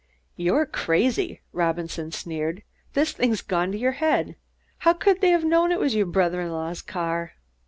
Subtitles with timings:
[0.35, 2.63] "You're crazy," Robinson sneered.
[2.93, 4.35] "This thing's gone to your head.
[4.79, 7.33] How could they have known it was your brother in law's car?"